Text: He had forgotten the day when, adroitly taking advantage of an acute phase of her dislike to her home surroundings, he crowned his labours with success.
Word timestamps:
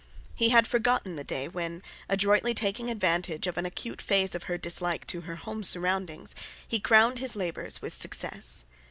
He 0.33 0.49
had 0.49 0.65
forgotten 0.65 1.15
the 1.15 1.23
day 1.23 1.47
when, 1.47 1.83
adroitly 2.09 2.55
taking 2.55 2.89
advantage 2.89 3.45
of 3.45 3.55
an 3.55 3.67
acute 3.67 4.01
phase 4.01 4.33
of 4.33 4.45
her 4.45 4.57
dislike 4.57 5.05
to 5.05 5.21
her 5.21 5.35
home 5.35 5.61
surroundings, 5.61 6.33
he 6.67 6.79
crowned 6.79 7.19
his 7.19 7.35
labours 7.35 7.83
with 7.83 7.93
success. 7.93 8.65